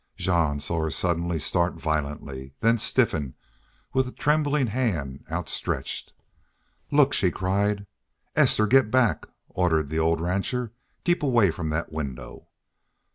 Jean 0.17 0.59
saw 0.59 0.79
her 0.81 0.89
suddenly 0.89 1.37
start 1.37 1.75
violently, 1.75 2.53
then 2.61 2.75
stiffen, 2.75 3.35
with 3.93 4.07
a 4.07 4.11
trembling 4.11 4.65
hand 4.65 5.23
outstretched. 5.29 6.11
"Look!" 6.89 7.13
she 7.13 7.29
cried. 7.29 7.85
"Esther, 8.35 8.65
get 8.65 8.89
back," 8.89 9.27
ordered 9.49 9.89
the 9.89 9.99
old 9.99 10.19
rancher. 10.19 10.73
"Keep 11.03 11.21
away 11.21 11.51
from 11.51 11.69
that 11.69 11.91
window." 11.91 12.47